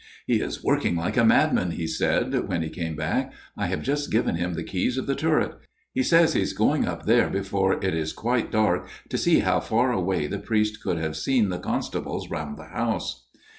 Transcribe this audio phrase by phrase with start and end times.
[0.25, 4.09] "'He is working like a madman,' he said, when he came back.' I have just
[4.09, 5.53] given him the keys of the turret;
[5.93, 8.81] he says he is going up there before FATHER MADDOX'S TALE 227 it is quite
[9.05, 12.69] dark to see how far away the priest could have seen the constables round the
[12.69, 13.27] house.'